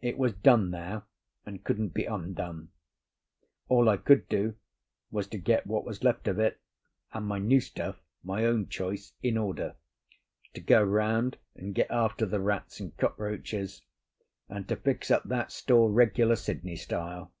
It 0.00 0.18
was 0.18 0.32
done 0.32 0.68
now, 0.72 1.04
and 1.46 1.62
couldn't 1.62 1.94
be 1.94 2.04
undone. 2.04 2.70
All 3.68 3.88
I 3.88 3.98
could 3.98 4.28
do 4.28 4.56
was 5.12 5.28
to 5.28 5.38
get 5.38 5.64
what 5.64 5.84
was 5.84 6.02
left 6.02 6.26
of 6.26 6.40
it, 6.40 6.60
and 7.12 7.24
my 7.24 7.38
new 7.38 7.60
stuff 7.60 8.00
(my 8.24 8.44
own 8.44 8.68
choice) 8.68 9.12
in 9.22 9.38
order, 9.38 9.76
to 10.54 10.60
go 10.60 10.82
round 10.82 11.38
and 11.54 11.72
get 11.72 11.88
after 11.88 12.26
the 12.26 12.40
rats 12.40 12.80
and 12.80 12.96
cockroaches, 12.96 13.80
and 14.48 14.66
to 14.66 14.74
fix 14.74 15.08
up 15.08 15.22
that 15.28 15.52
store 15.52 15.88
regular 15.92 16.34
Sydney 16.34 16.74
style. 16.74 17.32